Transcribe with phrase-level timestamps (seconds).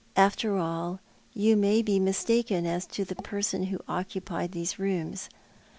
[0.15, 0.99] After all,
[1.31, 5.29] you may be mistaken as to the person who occupied these rooms.